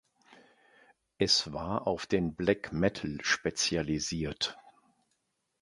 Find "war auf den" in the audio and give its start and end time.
1.53-2.33